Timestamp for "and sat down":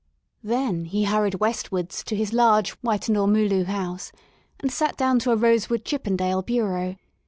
4.59-5.19